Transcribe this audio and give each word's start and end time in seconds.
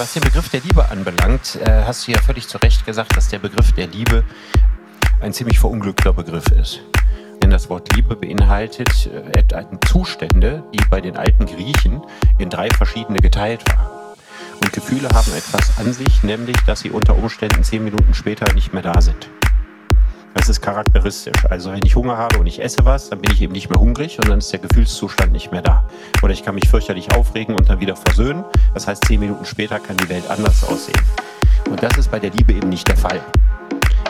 Was 0.00 0.14
den 0.14 0.22
Begriff 0.22 0.48
der 0.48 0.62
Liebe 0.62 0.88
anbelangt, 0.88 1.56
äh, 1.56 1.84
hast 1.84 2.08
du 2.08 2.12
ja 2.12 2.18
völlig 2.22 2.48
zu 2.48 2.56
Recht 2.56 2.86
gesagt, 2.86 3.14
dass 3.18 3.28
der 3.28 3.38
Begriff 3.38 3.72
der 3.72 3.86
Liebe 3.86 4.24
ein 5.20 5.34
ziemlich 5.34 5.58
verunglückter 5.58 6.14
Begriff 6.14 6.46
ist. 6.46 6.80
Denn 7.42 7.50
das 7.50 7.68
Wort 7.68 7.94
Liebe 7.94 8.16
beinhaltet 8.16 9.10
äh, 9.12 9.66
Zustände, 9.86 10.64
die 10.72 10.82
bei 10.88 11.02
den 11.02 11.18
alten 11.18 11.44
Griechen 11.44 12.00
in 12.38 12.48
drei 12.48 12.70
verschiedene 12.70 13.18
geteilt 13.18 13.62
waren. 13.68 14.16
Und 14.62 14.72
Gefühle 14.72 15.10
haben 15.10 15.34
etwas 15.34 15.78
an 15.78 15.92
sich, 15.92 16.22
nämlich, 16.22 16.56
dass 16.64 16.80
sie 16.80 16.88
unter 16.88 17.14
Umständen 17.16 17.62
zehn 17.62 17.84
Minuten 17.84 18.14
später 18.14 18.50
nicht 18.54 18.72
mehr 18.72 18.82
da 18.82 19.02
sind. 19.02 19.28
Das 20.34 20.48
ist 20.48 20.60
charakteristisch. 20.60 21.44
Also 21.48 21.72
wenn 21.72 21.84
ich 21.84 21.96
Hunger 21.96 22.16
habe 22.16 22.38
und 22.38 22.46
ich 22.46 22.62
esse 22.62 22.84
was, 22.84 23.10
dann 23.10 23.20
bin 23.20 23.32
ich 23.32 23.42
eben 23.42 23.52
nicht 23.52 23.68
mehr 23.68 23.80
hungrig 23.80 24.18
und 24.18 24.28
dann 24.28 24.38
ist 24.38 24.52
der 24.52 24.60
Gefühlszustand 24.60 25.32
nicht 25.32 25.50
mehr 25.50 25.62
da. 25.62 25.88
Oder 26.22 26.32
ich 26.32 26.44
kann 26.44 26.54
mich 26.54 26.68
fürchterlich 26.68 27.12
aufregen 27.14 27.56
und 27.56 27.68
dann 27.68 27.80
wieder 27.80 27.96
versöhnen. 27.96 28.44
Das 28.74 28.86
heißt, 28.86 29.04
zehn 29.06 29.20
Minuten 29.20 29.44
später 29.44 29.80
kann 29.80 29.96
die 29.96 30.08
Welt 30.08 30.24
anders 30.28 30.64
aussehen. 30.64 31.00
Und 31.68 31.82
das 31.82 31.96
ist 31.98 32.10
bei 32.10 32.18
der 32.18 32.30
Liebe 32.30 32.52
eben 32.52 32.68
nicht 32.68 32.88
der 32.88 32.96
Fall. 32.96 33.20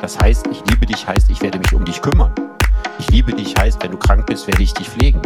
Das 0.00 0.18
heißt, 0.18 0.46
ich 0.48 0.62
liebe 0.70 0.86
dich 0.86 1.06
heißt, 1.06 1.30
ich 1.30 1.42
werde 1.42 1.58
mich 1.58 1.74
um 1.74 1.84
dich 1.84 2.00
kümmern. 2.00 2.32
Ich 2.98 3.10
liebe 3.10 3.32
dich 3.32 3.54
heißt, 3.58 3.82
wenn 3.82 3.92
du 3.92 3.98
krank 3.98 4.26
bist, 4.26 4.46
werde 4.46 4.62
ich 4.62 4.74
dich 4.74 4.88
pflegen. 4.88 5.20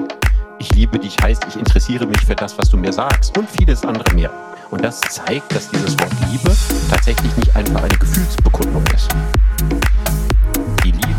Ich 0.59 0.73
liebe 0.75 0.99
dich 0.99 1.17
heißt, 1.23 1.45
ich 1.49 1.57
interessiere 1.57 2.07
mich 2.07 2.21
für 2.25 2.37
das, 2.37 2.57
was 2.57 2.71
du 2.71 2.77
mir 2.77 2.93
sagst 2.93 3.37
und 3.37 3.51
vieles 3.51 3.85
andere 3.85 4.15
mehr. 4.15 4.31
Und 4.71 4.85
das 4.85 5.01
zeigt, 5.01 5.55
dass 5.55 5.69
dieses 5.71 5.99
Wort 5.99 6.13
Liebe 6.31 6.57
tatsächlich 6.91 7.37
nicht 7.37 7.55
einfach 7.55 7.83
eine 7.83 7.99
Gefühlsbekundung 7.99 8.85
ist. 8.95 9.09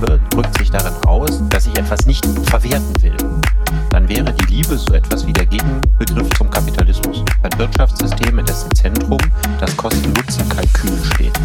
Liebe 0.06 0.20
drückt 0.30 0.58
sich 0.58 0.70
darin 0.70 0.94
aus, 1.08 1.42
dass 1.50 1.66
ich 1.66 1.78
etwas 1.78 2.06
nicht 2.06 2.26
verwerten 2.44 3.02
will. 3.02 3.16
Dann 3.90 4.08
wäre 4.08 4.32
die 4.34 4.56
Liebe 4.56 4.78
so 4.78 4.94
etwas 4.94 5.26
wie 5.26 5.34
der 5.34 5.46
Gegenbegriff 5.46 6.30
zum 6.38 6.50
Kapitalismus. 6.50 7.24
Ein 7.44 7.58
Wirtschaftssystem, 7.58 8.38
in 8.38 8.46
dessen 8.46 8.74
Zentrum 8.76 9.18
das 9.60 9.76
Kosten-Nutzen-Kalkül 9.78 11.04
steht. 11.14 11.40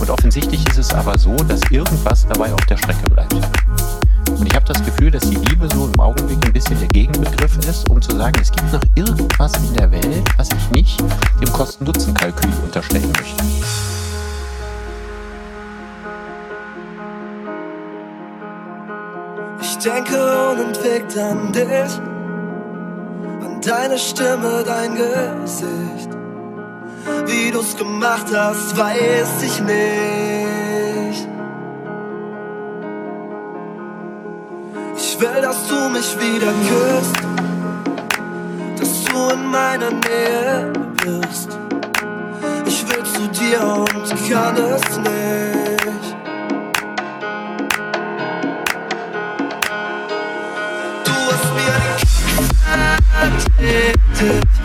Und 0.00 0.10
offensichtlich 0.10 0.66
ist 0.68 0.78
es 0.78 0.94
aber 0.94 1.18
so, 1.18 1.34
dass 1.36 1.60
irgendwas 1.70 2.26
dabei 2.28 2.52
auf 2.52 2.64
der 2.66 2.76
Strecke 2.76 3.10
bleibt. 3.10 3.34
Und 3.34 4.46
ich 4.46 4.54
habe 4.54 4.66
das 4.66 4.82
Gefühl, 4.84 5.10
dass 5.10 5.28
die 5.28 5.36
Liebe 5.36 5.68
so 5.74 5.86
im 5.86 6.00
Augenblick 6.00 6.44
ein 6.46 6.52
bisschen 6.52 6.78
der 6.78 6.88
Gegenbegriff 6.88 7.58
ist, 7.58 7.88
um 7.90 8.00
zu 8.00 8.16
sagen, 8.16 8.38
es 8.40 8.52
gibt 8.52 8.72
noch 8.72 8.82
irgendwas 8.94 9.52
in 9.56 9.74
der 9.74 9.90
Welt, 9.90 10.28
was 10.36 10.48
ich 10.50 10.70
nicht 10.70 11.00
dem 11.40 11.52
Kosten-Nutzen-Kalkül 11.52 12.52
unterstellen 12.64 13.12
möchte. 13.12 13.97
Ich 19.60 19.78
denke 19.78 20.16
unentwegt 20.50 21.18
an 21.18 21.52
dich, 21.52 22.00
an 23.44 23.60
deine 23.60 23.98
Stimme, 23.98 24.62
dein 24.64 24.94
Gesicht. 24.94 26.10
Wie 27.26 27.50
du's 27.50 27.76
gemacht 27.76 28.26
hast, 28.34 28.76
weiß 28.76 29.42
ich 29.42 29.60
nicht. 29.60 31.28
Ich 34.96 35.20
will, 35.20 35.42
dass 35.42 35.66
du 35.66 35.88
mich 35.88 36.16
wieder 36.20 36.52
küsst, 36.68 37.16
dass 38.78 39.04
du 39.04 39.28
in 39.34 39.46
meiner 39.46 39.90
Nähe 39.90 40.72
bist. 41.04 41.58
Ich 42.66 42.88
will 42.88 43.04
zu 43.04 43.28
dir 43.28 43.62
und 43.64 44.30
kann 44.30 44.56
es 44.56 44.98
nicht. 44.98 45.37
to 54.18 54.57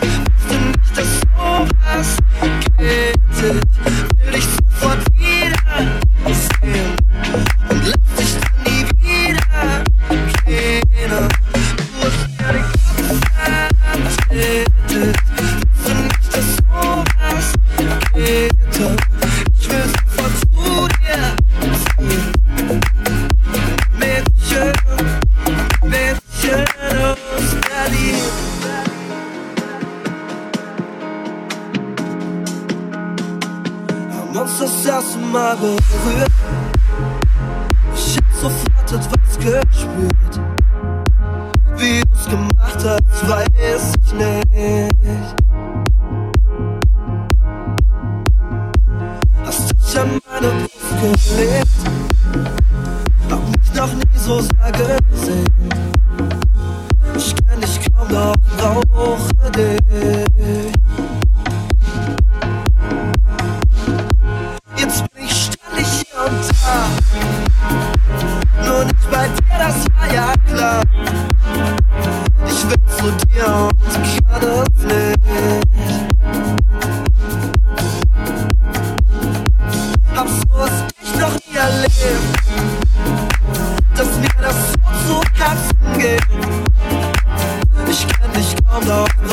I'm 88.74 88.82
blow. 88.82 89.23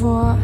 War. 0.00 0.38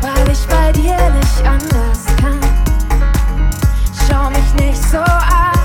weil 0.00 0.30
ich 0.32 0.46
bei 0.46 0.72
dir 0.72 0.96
nicht 1.10 1.46
anders 1.46 2.06
kann. 2.20 2.40
Schau 4.06 4.30
mich 4.30 4.54
nicht 4.54 4.82
so 4.90 4.98
an, 4.98 5.58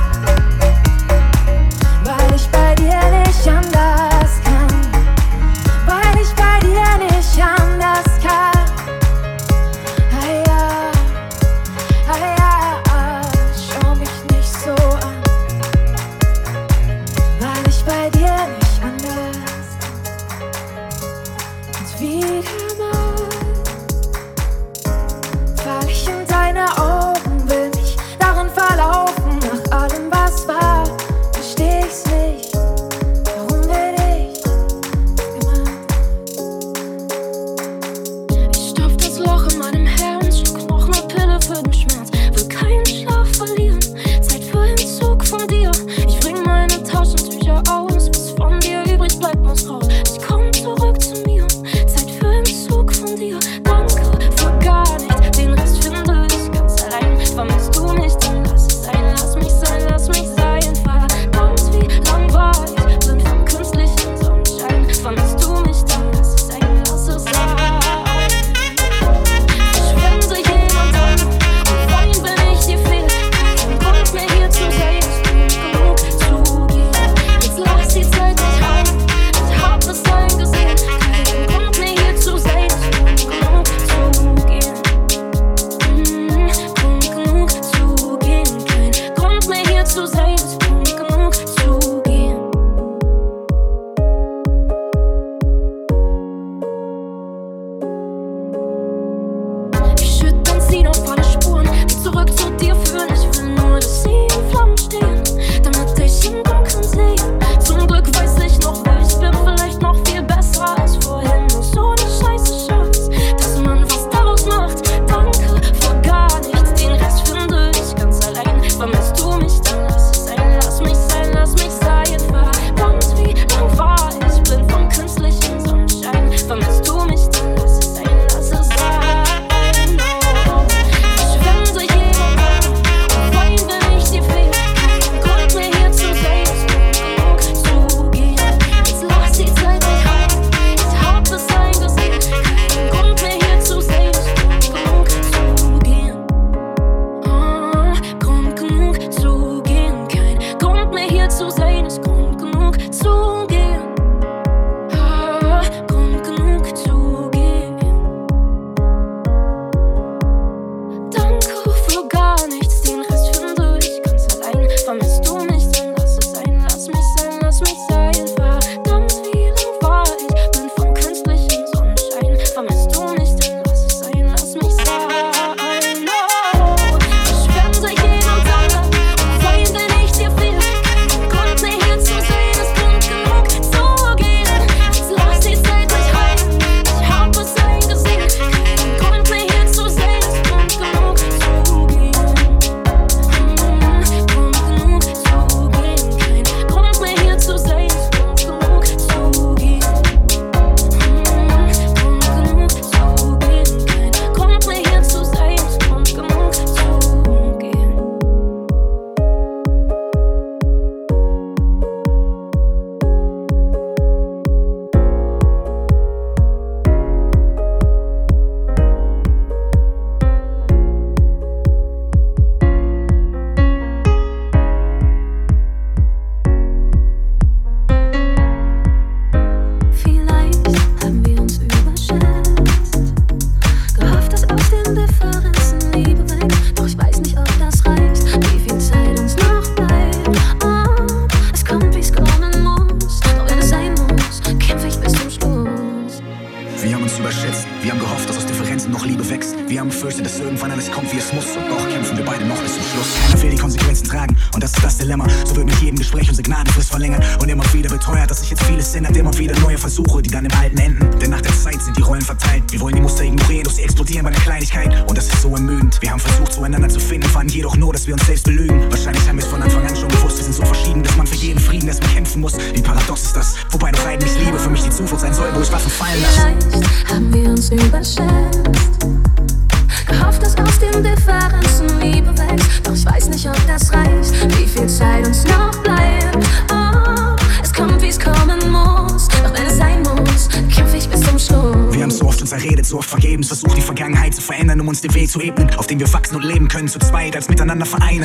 weil 2.04 2.36
ich 2.36 2.50
bei 2.50 2.75
dir 2.75 3.04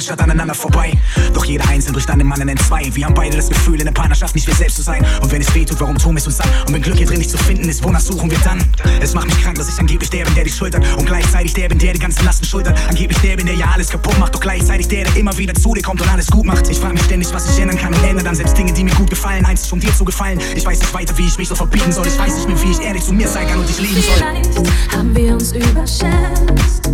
vereinen, 0.01 0.17
statt 0.17 0.21
aneinander 0.21 0.55
vorbei. 0.55 0.93
Doch 1.35 1.45
jeder 1.45 1.69
einzeln 1.69 1.93
durch 1.93 2.07
dann 2.07 2.21
im 2.21 2.33
anderen 2.33 2.51
in 2.51 2.57
zwei. 2.59 2.89
Wir 2.95 3.07
haben 3.07 3.15
beide 3.15 3.37
das 3.37 3.49
Gefühl, 3.49 3.79
in 3.79 3.87
der 3.87 3.93
Partnerschaft 3.93 4.35
nicht 4.35 4.47
wir 4.47 4.55
selbst 4.55 4.77
zu 4.77 4.83
sein. 4.83 5.05
Und 5.23 5.31
wenn 5.31 5.41
es 5.41 5.55
weh 5.55 5.65
tut, 5.65 5.81
warum 5.81 5.99
tun 5.99 6.15
wir 6.15 6.19
es 6.19 6.27
uns 6.27 6.41
an? 6.41 6.49
Und 6.67 6.75
wenn 6.75 6.83
Glück 6.83 6.97
hier 6.97 7.07
drin 7.07 7.19
nicht 7.19 7.31
zu 7.31 7.39
finden 7.39 7.69
ist, 7.69 7.83
wonach 7.85 8.01
suchen 8.01 8.31
wir 8.31 8.39
dann? 8.39 8.63
Es 9.01 9.15
macht 9.15 9.27
mich 9.27 9.41
krank, 9.43 9.57
dass 9.57 9.69
ich 9.69 9.79
angeblich 9.79 10.11
der 10.11 10.25
bin, 10.25 10.35
der 10.35 10.45
dich 10.45 10.55
schultert. 10.55 10.85
Und 10.97 11.07
gleichzeitig 11.07 11.53
der 11.55 11.69
bin, 11.69 11.79
der 11.79 11.93
die 11.93 11.99
ganzen 11.99 12.25
Lasten 12.25 12.47
schultert. 12.47 12.79
Angeblich 12.89 13.19
der 13.21 13.37
bin, 13.37 13.47
der 13.47 13.55
ja 13.55 13.67
alles 13.75 13.89
kaputt 13.89 14.19
macht. 14.19 14.35
Doch 14.35 14.41
gleichzeitig 14.41 14.89
der, 14.89 15.05
der 15.05 15.17
immer 15.17 15.37
wieder 15.37 15.55
zu 15.55 15.75
dir 15.75 15.83
kommt 15.83 16.01
und 16.01 16.11
alles 16.11 16.27
gut 16.27 16.47
macht. 16.47 16.69
Ich 16.69 16.79
frage 16.79 16.95
mich 16.95 17.05
ständig, 17.05 17.33
was 17.33 17.51
ich 17.51 17.61
ändern 17.61 17.79
kann 17.79 17.95
und 17.95 18.03
ändere 18.03 18.25
dann 18.25 18.35
selbst 18.35 18.57
Dinge, 18.57 18.73
die 18.73 18.85
mir 18.85 18.95
gut 18.95 19.11
gefallen. 19.11 19.45
Einzig 19.45 19.73
um 19.73 19.81
dir 19.81 19.95
zu 19.95 20.05
gefallen. 20.05 20.41
Ich 20.55 20.65
weiß 20.65 20.79
nicht 20.79 20.95
weiter, 20.95 21.17
wie 21.19 21.27
ich 21.27 21.39
mich 21.39 21.49
so 21.49 21.55
verbiegen 21.55 21.93
soll. 21.93 22.07
Ich 22.07 22.19
weiß 22.19 22.35
nicht 22.35 22.49
mehr, 22.49 22.63
wie 22.63 22.71
ich 22.71 22.81
ehrlich 22.81 23.05
zu 23.05 23.13
mir 23.13 23.29
sein 23.29 23.47
kann 23.47 23.59
und 23.59 23.69
dich 23.69 23.81
lieben 23.81 23.95
soll. 23.95 24.15
Vielleicht 24.17 24.97
haben 24.97 25.15
wir 25.15 25.33
uns 25.35 25.53
überschätzt. 25.53 26.91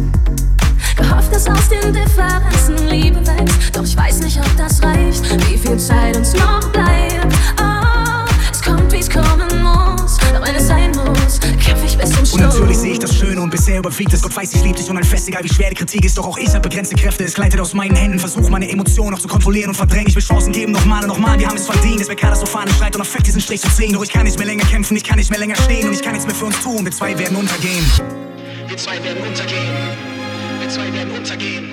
Gehofft, 0.96 1.32
dass 1.32 1.46
aus 1.46 1.68
den 1.68 1.92
Differenzen 1.92 2.88
Liebe 2.88 3.20
wächst. 3.26 3.76
Doch 3.76 3.84
ich 3.84 3.96
weiß 3.96 4.20
nicht, 4.20 4.38
ob 4.38 4.56
das 4.56 4.82
reicht. 4.82 5.24
Wie 5.50 5.58
viel 5.58 5.76
Zeit 5.78 6.16
uns 6.16 6.32
noch 6.32 6.60
bleibt. 6.72 7.34
Oh, 7.60 8.24
es 8.50 8.62
kommt, 8.62 8.90
wie 8.92 8.98
es 8.98 9.10
kommen 9.10 9.62
muss. 9.62 10.16
Doch 10.16 10.46
wenn 10.46 10.54
es 10.54 10.66
sein 10.66 10.90
muss, 10.92 11.38
kämpfe 11.40 11.84
ich 11.84 11.98
bis 11.98 12.10
zum 12.10 12.24
Schluss. 12.24 12.32
Und 12.32 12.40
natürlich 12.40 12.78
sehe 12.78 12.92
ich 12.92 12.98
das 12.98 13.14
Schöne 13.14 13.40
und 13.42 13.50
bisher 13.50 13.78
überwiegt 13.78 14.12
es. 14.14 14.22
Gott 14.22 14.34
weiß, 14.34 14.54
ich 14.54 14.64
lieb 14.64 14.76
dich 14.76 14.88
und 14.88 14.96
ein 14.96 15.04
Fest, 15.04 15.28
egal 15.28 15.44
wie 15.44 15.52
schwer 15.52 15.68
die 15.68 15.76
Kritik 15.76 16.04
ist. 16.04 16.16
Doch 16.16 16.26
auch 16.26 16.38
ich 16.38 16.48
habe 16.48 16.60
begrenzte 16.60 16.96
Kräfte. 16.96 17.24
Es 17.24 17.34
gleitet 17.34 17.60
aus 17.60 17.74
meinen 17.74 17.94
Händen. 17.94 18.18
Versuche 18.18 18.50
meine 18.50 18.70
Emotionen 18.70 19.10
noch 19.10 19.20
zu 19.20 19.28
kontrollieren 19.28 19.68
und 19.68 19.76
verdrängen. 19.76 20.08
Ich 20.08 20.14
will 20.14 20.22
Chancen 20.22 20.52
geben, 20.52 20.72
nochmal 20.72 21.02
und 21.02 21.08
nochmal. 21.08 21.38
Wir 21.38 21.48
haben 21.48 21.56
es 21.56 21.66
verdient. 21.66 22.00
Es 22.00 22.08
wäre 22.08 22.16
katastrophal, 22.16 22.68
Streit 22.70 22.94
und 22.96 23.02
Affekt 23.02 23.26
diesen 23.26 23.42
Strich 23.42 23.60
zu 23.60 23.68
ziehen. 23.68 23.92
Doch 23.92 24.02
ich 24.02 24.10
kann 24.10 24.24
nicht 24.24 24.38
mehr 24.38 24.46
länger 24.46 24.64
kämpfen, 24.64 24.96
ich 24.96 25.04
kann 25.04 25.18
nicht 25.18 25.30
mehr 25.30 25.38
länger 25.38 25.56
stehen. 25.56 25.88
Und 25.88 25.92
ich 25.92 26.02
kann 26.02 26.12
nichts 26.12 26.26
mehr 26.26 26.34
für 26.34 26.46
uns 26.46 26.58
tun. 26.62 26.84
Wir 26.84 26.92
zwei 26.92 27.18
werden 27.18 27.36
untergehen. 27.36 27.84
Wir 28.66 28.76
zwei 28.78 29.02
werden 29.04 29.22
untergehen. 29.22 30.15
Wir 30.66 30.72
zwei 30.72 30.92
werden 30.92 31.12
untergehen. 31.16 31.64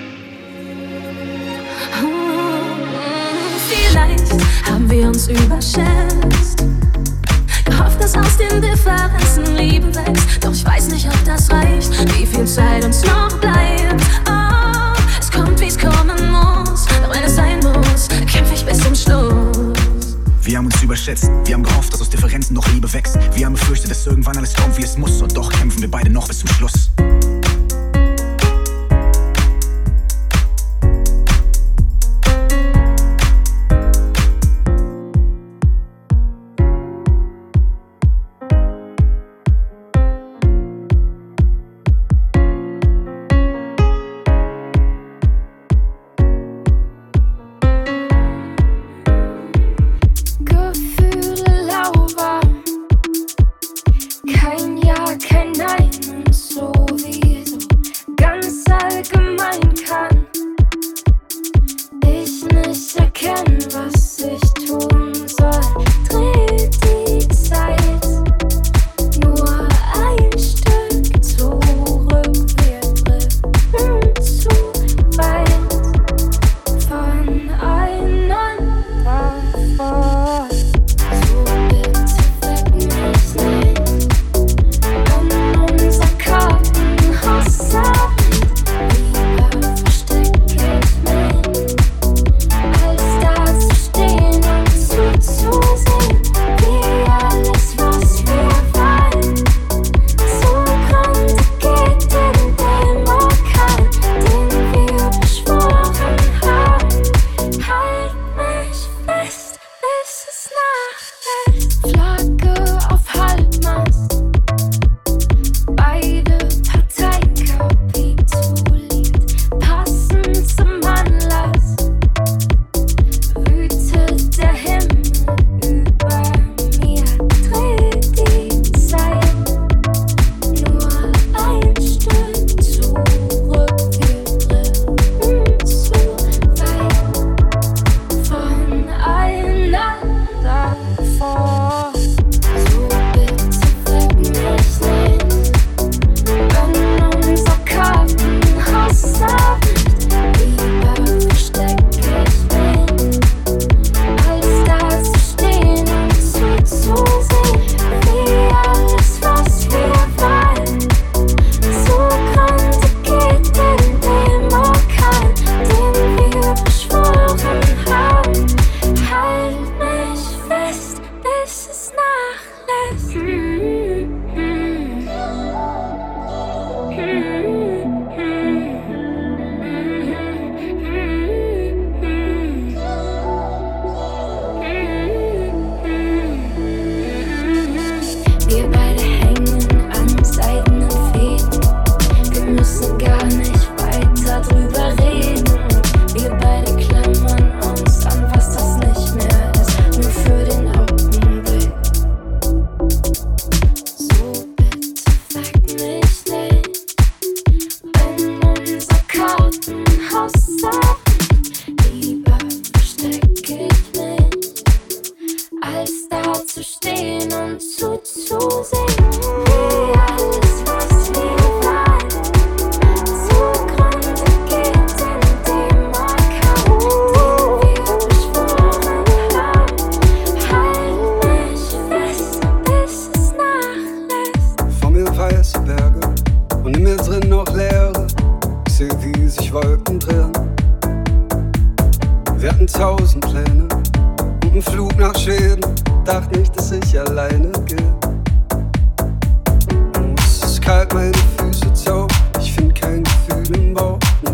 Vielleicht 3.68 4.32
haben 4.70 4.88
wir 4.88 5.08
uns 5.08 5.26
überschätzt. 5.26 6.64
Gehofft, 7.64 8.00
dass 8.00 8.14
aus 8.16 8.36
den 8.36 8.62
Differenzen 8.62 9.56
Liebe 9.56 9.92
wächst. 9.96 10.44
Doch 10.44 10.52
ich 10.52 10.64
weiß 10.64 10.90
nicht, 10.90 11.08
ob 11.08 11.24
das 11.24 11.50
reicht. 11.50 11.90
Wie 12.16 12.24
viel 12.24 12.46
Zeit 12.46 12.84
uns 12.84 13.02
noch 13.02 13.36
bleibt. 13.40 14.00
Oh, 14.28 14.96
es 15.18 15.28
kommt, 15.28 15.60
wie 15.60 15.66
es 15.66 15.76
kommen 15.76 16.30
muss. 16.30 16.86
Doch 16.86 17.12
wenn 17.12 17.24
es 17.24 17.34
sein 17.34 17.58
muss, 17.64 18.06
kämpfe 18.30 18.54
ich 18.54 18.64
bis 18.64 18.78
zum 18.78 18.94
Schluss. 18.94 20.16
Wir 20.42 20.58
haben 20.58 20.66
uns 20.66 20.80
überschätzt. 20.80 21.28
Wir 21.46 21.54
haben 21.54 21.64
gehofft, 21.64 21.92
dass 21.92 22.00
aus 22.00 22.10
Differenzen 22.10 22.54
noch 22.54 22.68
Liebe 22.68 22.92
wächst. 22.92 23.18
Wir 23.34 23.46
haben 23.46 23.54
befürchtet, 23.54 23.90
dass 23.90 24.06
irgendwann 24.06 24.36
alles 24.36 24.54
kommt, 24.54 24.78
wie 24.78 24.84
es 24.84 24.96
muss. 24.96 25.20
Und 25.20 25.36
doch 25.36 25.50
kämpfen 25.50 25.80
wir 25.80 25.90
beide 25.90 26.10
noch 26.10 26.28
bis 26.28 26.38
zum 26.38 26.48
Schluss. 26.50 26.90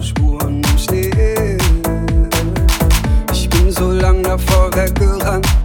Spuren 0.02 0.62
im 0.62 0.78
Schnee. 0.78 1.58
Ich 3.32 3.48
bin 3.50 3.70
so 3.70 3.90
lang 3.90 4.22
davor 4.22 4.70
weggerannt. 4.74 5.59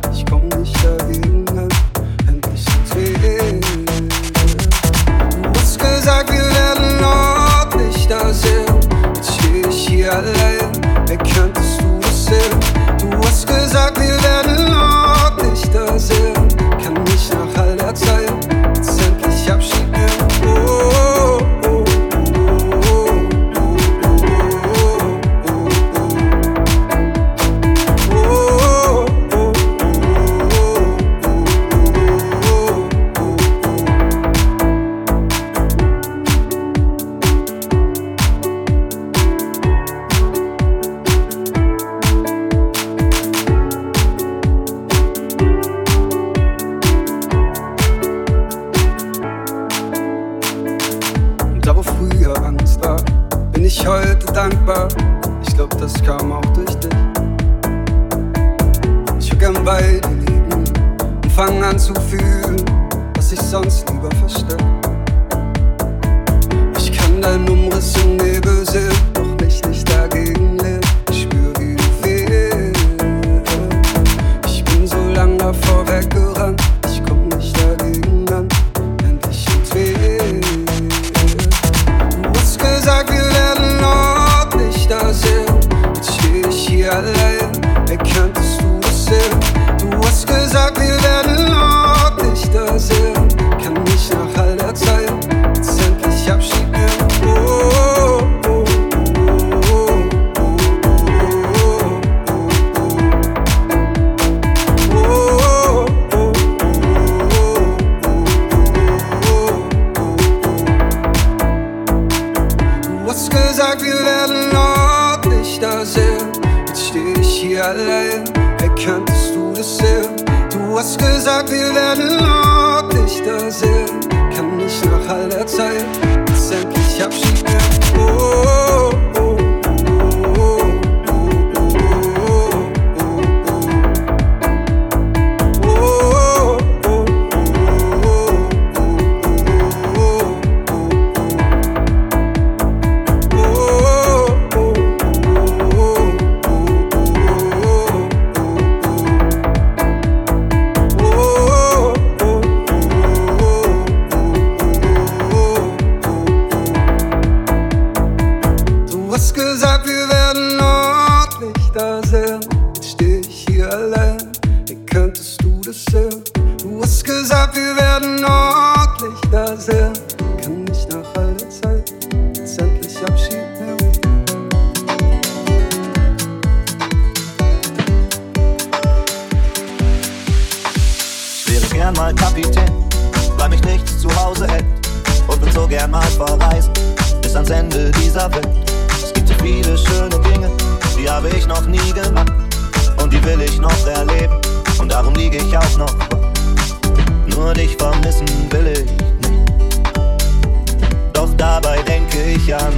dich 202.45 202.55
an. 202.55 202.73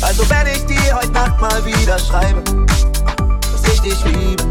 Also 0.00 0.28
wenn 0.30 0.46
ich 0.46 0.64
dir 0.66 0.94
heute 0.94 1.12
Nacht 1.12 1.40
mal 1.40 1.64
wieder 1.64 1.98
schreibe, 1.98 2.42
dass 3.52 3.74
ich 3.74 3.80
dich 3.80 4.04
liebe, 4.04 4.44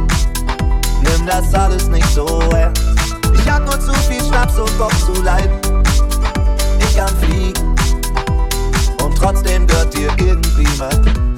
nimm 1.02 1.26
das 1.26 1.54
alles 1.54 1.88
nicht 1.88 2.08
so 2.14 2.26
ernst. 2.54 2.84
Ich 3.34 3.50
hab 3.50 3.66
nur 3.66 3.80
zu 3.80 3.94
viel 4.08 4.24
Schnaps 4.24 4.58
und 4.58 4.78
Bock 4.78 4.94
zu 5.00 5.22
leiden. 5.22 5.60
Ich 6.80 6.96
kann 6.96 7.16
Fliegen 7.18 7.76
und 9.04 9.18
trotzdem 9.18 9.66
gehört 9.66 9.94
dir 9.94 10.10
irgendwie 10.18 10.68
mal. 10.78 11.29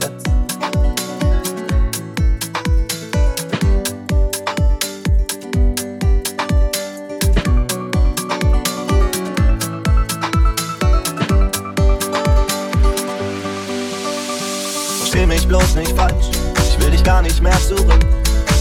bloß 15.51 15.75
nicht 15.75 15.93
falsch. 15.97 16.29
Ich 16.69 16.79
will 16.79 16.91
dich 16.91 17.03
gar 17.03 17.21
nicht 17.21 17.41
mehr 17.43 17.59
zurück. 17.67 17.99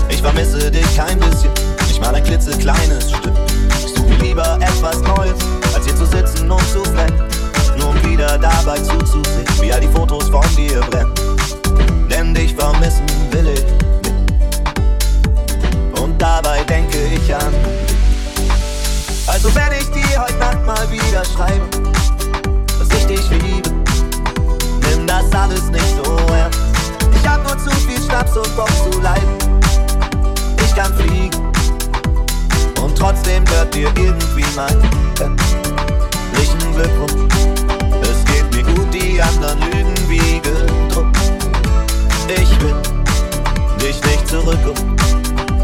Ich 0.09 0.21
vermisse 0.21 0.73
dich 0.73 0.97
kein 0.97 1.21
bisschen. 1.21 1.53
Ich 1.89 2.01
mal 2.01 2.13
ein 2.13 2.25
klitzekleines 2.25 3.13
Stück. 3.13 3.33
Ich 3.85 3.95
suche 3.95 4.15
lieber 4.21 4.59
etwas 4.61 4.99
Neues, 5.03 5.39
als 5.73 5.85
hier 5.85 5.95
zu 5.95 6.05
sitzen 6.05 6.51
und 6.51 6.69
zu 6.73 6.83
flennen. 6.83 7.23
Nur 7.79 7.91
um 7.91 8.03
wieder 8.03 8.37
dabei 8.39 8.77
zuzusehen, 8.79 9.47
wie 9.61 9.73
all 9.73 9.81
die 9.81 9.87
Fotos 9.87 10.29
von 10.31 10.45
dir 10.57 10.81
brennen. 10.91 11.13
Denn 12.11 12.35
dich 12.35 12.57
vermissen 12.57 13.07
will 13.31 13.51
ich. 13.55 13.65
Und 16.03 16.21
dabei 16.21 16.65
denke 16.65 16.99
ich 17.15 17.33
an. 17.33 17.55
Also 19.29 19.55
werde 19.55 19.77
ich 19.79 19.89
dir 19.91 20.21
heute 20.21 20.39
Nacht 20.39 20.67
mal 20.67 20.91
wieder 20.91 21.25
schreiben, 21.25 21.71
dass 22.81 22.89
ich 22.99 23.07
dich 23.07 23.31
liebe, 23.31 23.71
nimm 24.91 25.07
das 25.07 25.33
alles 25.33 25.71
nicht 25.71 25.95
so 26.05 26.17
ernst. 26.35 26.70
Ich 27.21 27.29
hab 27.29 27.43
nur 27.45 27.59
zu 27.59 27.71
viel 27.87 28.01
Schnaps 28.03 28.37
und 28.37 28.57
Bock 28.57 28.71
zu 28.91 29.01
leiden. 29.01 29.29
Ich 30.65 30.75
kann 30.75 30.95
fliegen 30.95 31.53
und 32.83 32.97
trotzdem 32.97 33.45
hört 33.49 33.75
dir 33.75 33.89
irgendwie 33.97 34.45
mein 34.57 34.81
Herzlichen 35.19 36.75
Glückwunsch. 36.75 37.35
Es 38.03 38.25
geht 38.25 38.55
mir 38.55 38.63
gut, 38.75 38.95
die 38.95 39.21
anderen 39.21 39.61
lügen 39.61 39.95
wie 40.09 40.41
gedruckt. 40.41 41.17
Ich 42.29 42.61
will 42.61 42.75
dich 43.81 44.03
nicht 44.05 44.29
zurückkommen. 44.29 44.97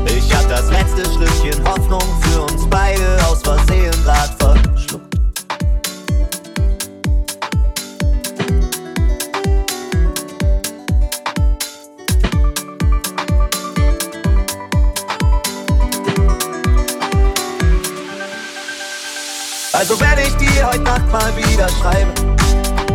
Ich 0.06 0.34
hab 0.34 0.48
das 0.48 0.70
letzte 0.70 1.04
Schlückchen 1.10 1.64
Hoffnung 1.66 2.02
für 2.20 2.42
uns 2.42 2.66
beide 2.68 3.18
aus 3.26 3.40
Versehen 3.42 3.94
grad 4.04 4.35
Also 19.78 20.00
wenn 20.00 20.18
ich 20.18 20.34
dir 20.36 20.66
heute 20.66 20.80
Nacht 20.80 21.12
mal 21.12 21.36
wieder 21.36 21.68
schreibe, 21.68 22.10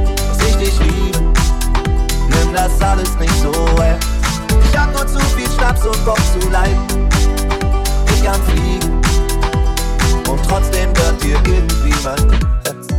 dass 0.01 0.47
ich 0.47 0.55
dich 0.55 0.79
liebe, 0.79 1.19
nimm 1.19 2.53
das 2.55 2.81
alles 2.81 3.15
nicht 3.19 3.33
so 3.39 3.51
ernst. 3.79 4.07
Ich 4.63 4.75
hab 4.75 4.91
nur 4.91 5.05
zu 5.05 5.19
viel 5.35 5.47
Schnaps 5.51 5.85
und 5.85 6.03
Bock 6.03 6.17
zu 6.17 6.49
leiden. 6.49 7.07
Ich 8.15 8.23
kann 8.23 8.41
fliegen 8.45 8.99
und 10.27 10.43
trotzdem 10.49 10.89
wird 10.97 11.23
dir 11.23 11.39
irgendwie 11.45 11.93
mein 12.03 12.90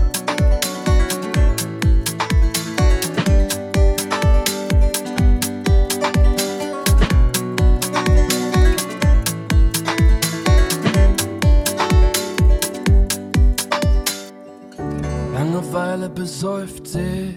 besäuft 16.15 16.87
sich 16.87 17.37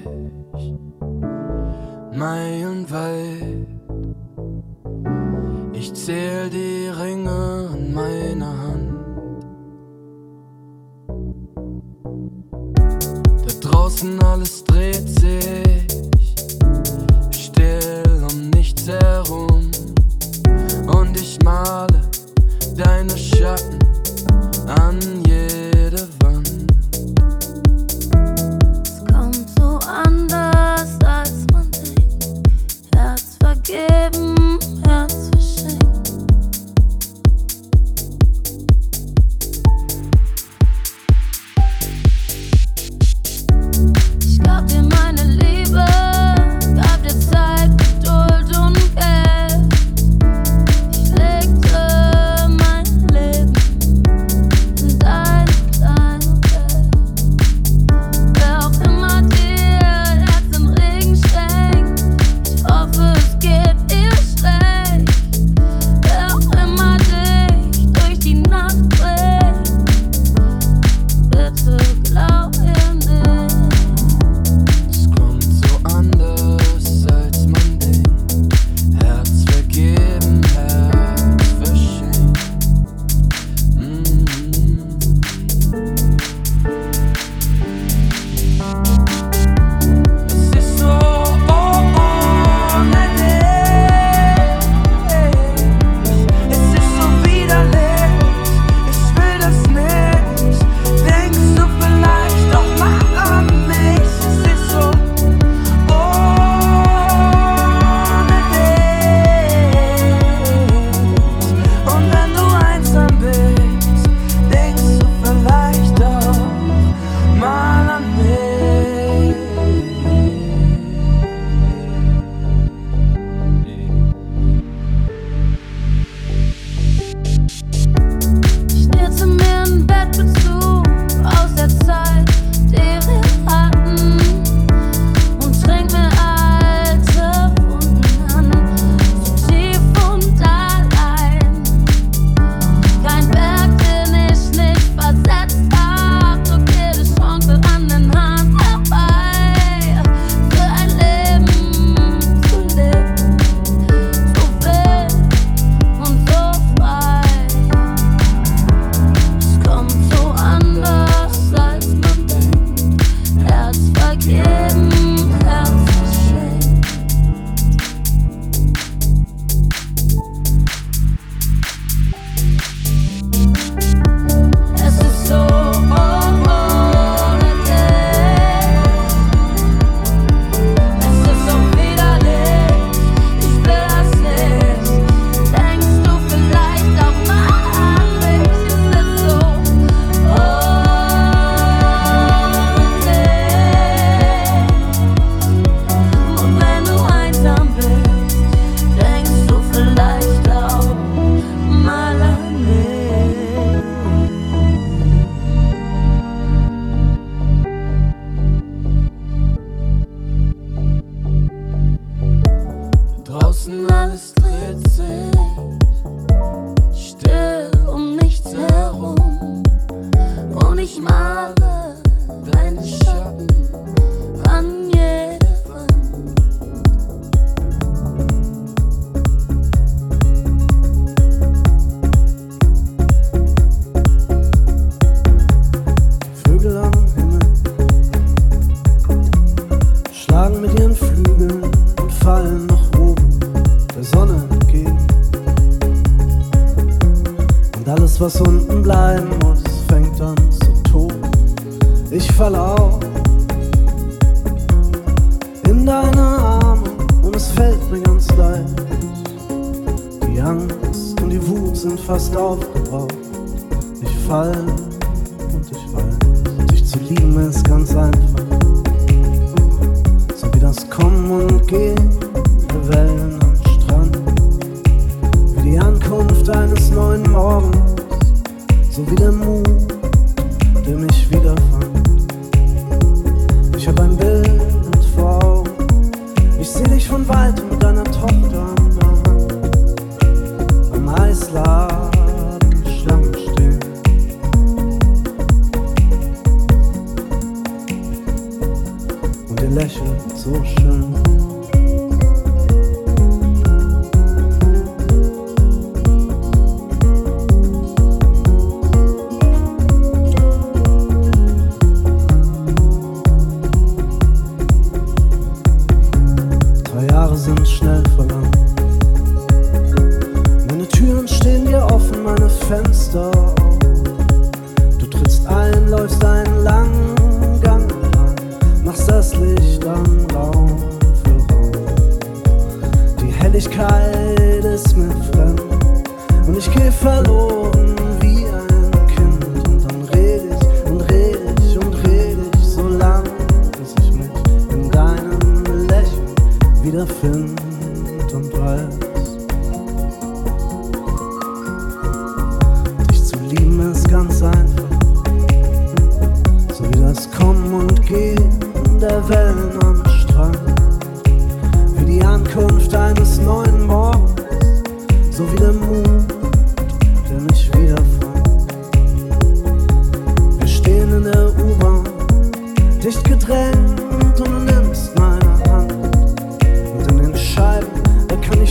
meilenweit. 2.13 3.54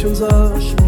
emotions 0.05 0.21
are 0.21 0.84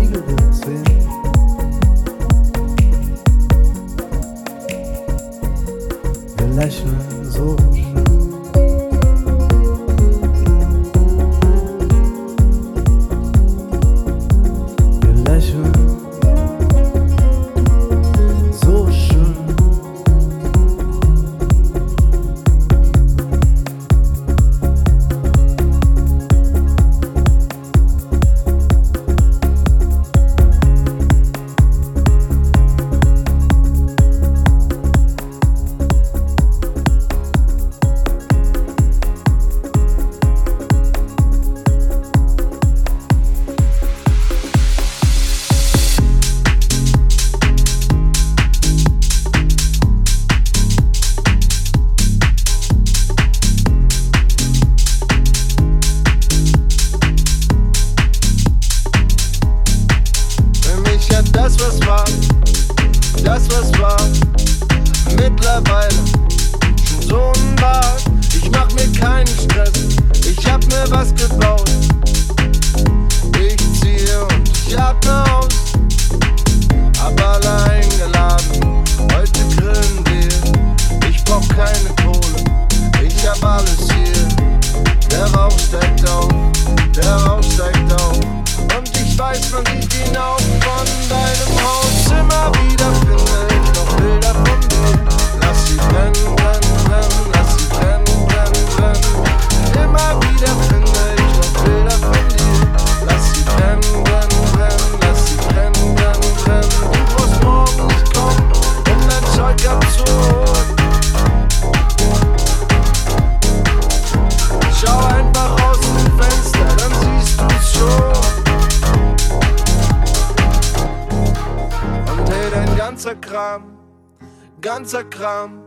ganzer 124.87 125.05
Kram 125.11 125.59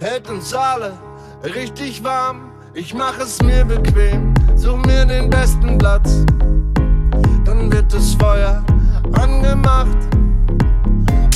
hält 0.00 0.28
uns 0.28 0.52
alle 0.52 0.92
richtig 1.42 2.04
warm. 2.04 2.52
Ich 2.74 2.92
mach 2.92 3.18
es 3.18 3.40
mir 3.40 3.64
bequem, 3.64 4.34
such 4.54 4.76
mir 4.84 5.06
den 5.06 5.30
besten 5.30 5.78
Platz. 5.78 6.26
Dann 7.46 7.72
wird 7.72 7.90
das 7.90 8.12
Feuer 8.16 8.62
angemacht, 9.12 9.96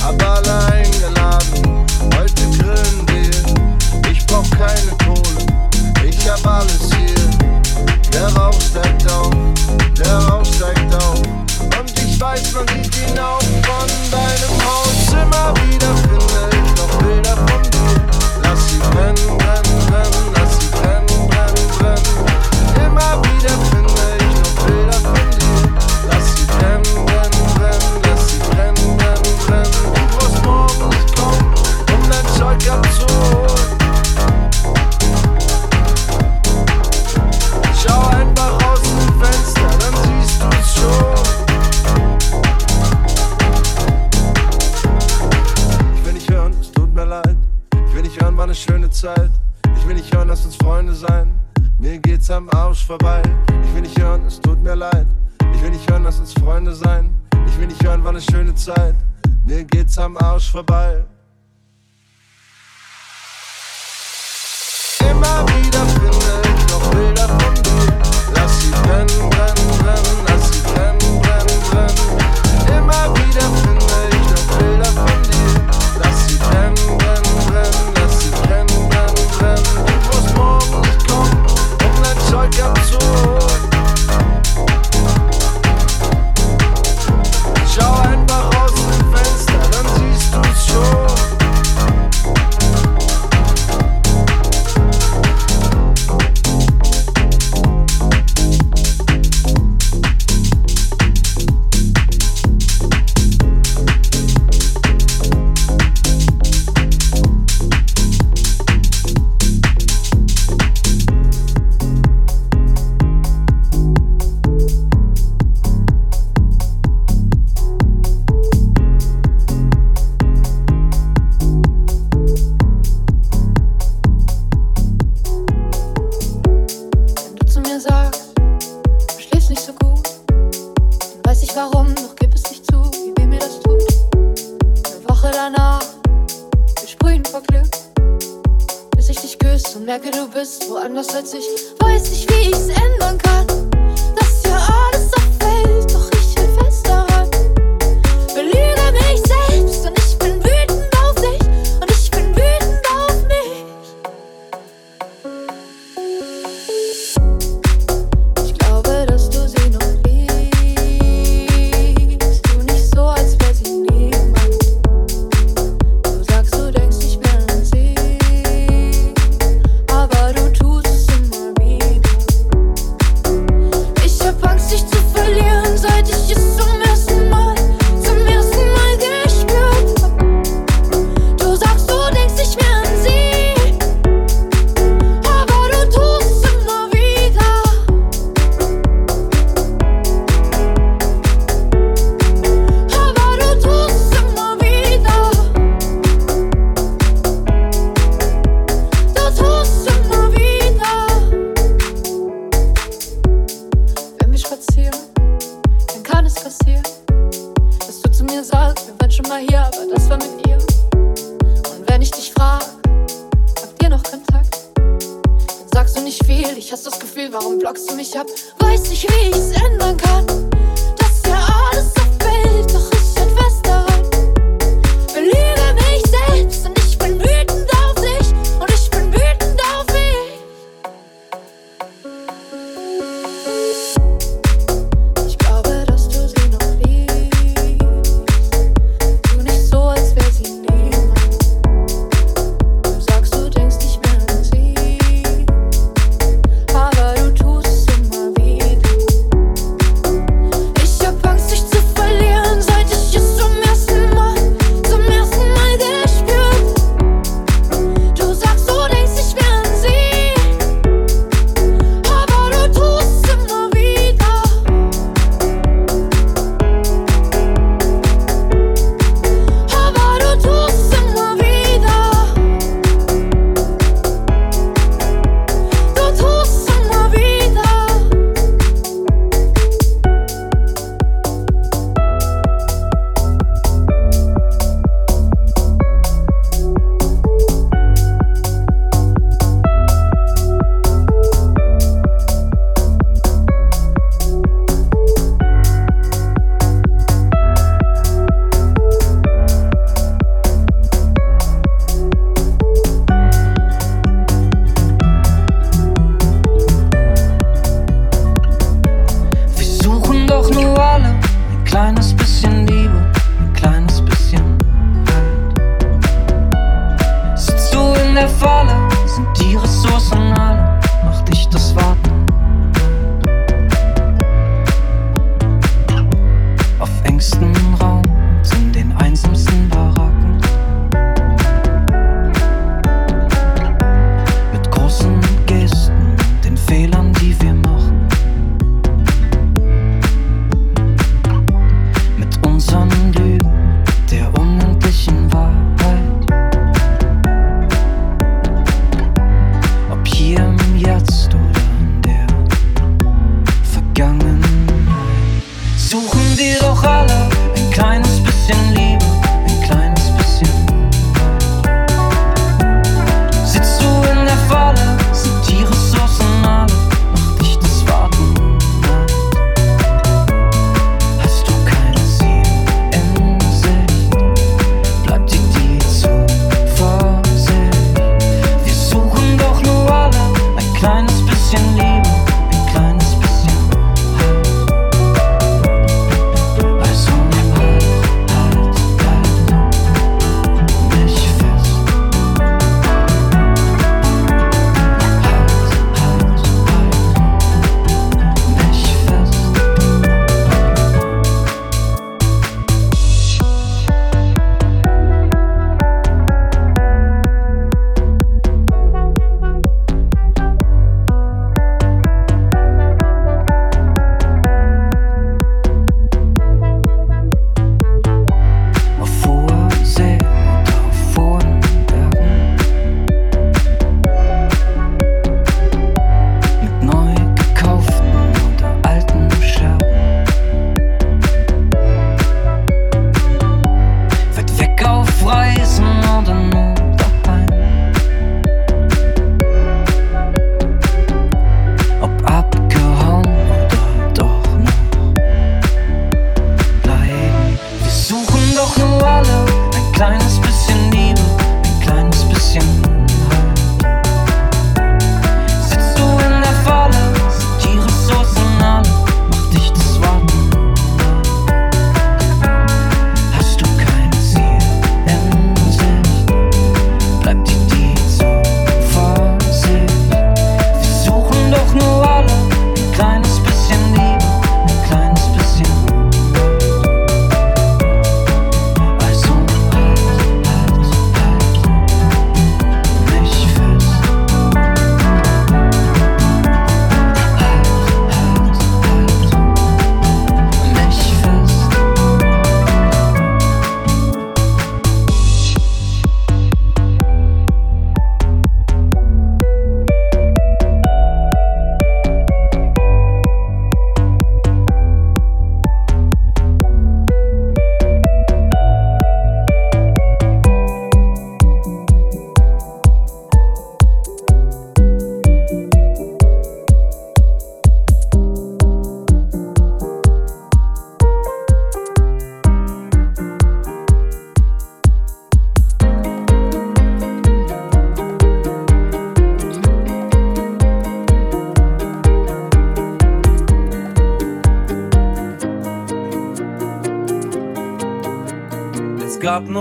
aber 0.05 0.35
alle 0.35 0.67
eingeladen. 0.67 1.87
Heute 2.15 2.43
grillen 2.59 3.09
wir, 3.09 4.11
ich 4.11 4.27
brauch 4.27 4.51
keine 4.51 4.93
Kohle, 5.03 5.47
ich 6.07 6.29
hab 6.29 6.47
alles 6.47 6.91
hier. 6.95 8.11
Der 8.13 8.29
Rauch 8.37 8.61
steigt 8.61 9.11
auf, 9.11 9.31
der 9.99 10.19
Rauch 10.29 10.45
steigt 10.45 10.95
auf. 10.95 11.23
Und 11.81 11.91
ich 12.05 12.21
weiß, 12.21 12.53
man 12.53 12.69
sieht 12.69 13.09
ihn 13.09 13.19
auch 13.19 13.41
von 13.41 13.89
deinem 14.11 14.55
Haus 14.63 15.11
immer 15.11 15.55
wieder. 15.65 16.14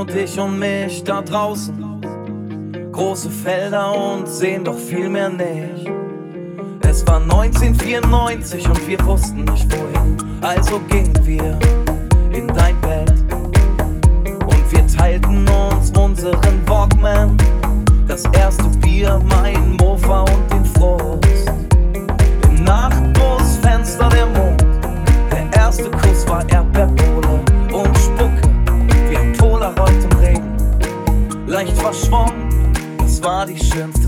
und 0.03 0.13
dich 0.13 0.37
und 0.37 0.59
mich 0.59 1.01
da 1.05 1.21
draußen. 1.21 2.01
Große 2.91 3.29
Felder 3.29 3.93
und 3.95 4.27
sehen 4.27 4.65
doch 4.65 4.77
viel 4.77 5.07
mehr 5.07 5.29
nicht. 5.29 5.89
Es 6.81 7.07
war 7.07 7.21
1994 7.21 8.67
und 8.67 8.87
wir 8.87 9.05
wussten 9.05 9.45
nicht 9.45 9.65
wohin, 9.71 10.17
also 10.41 10.79
gingen 10.89 11.17
wir 11.25 11.57
in 12.33 12.47
dein 12.47 12.79
Bett. 12.81 13.13
Und 14.27 14.71
wir 14.71 14.85
teilten 14.87 15.47
uns 15.47 15.91
unseren 15.97 16.67
Walkman, 16.67 17.37
das 18.05 18.25
erste 18.33 18.67
Bier, 18.79 19.21
mein 19.29 19.77
Mofa 19.77 20.25
Party 33.43 33.57
schön 33.57 34.02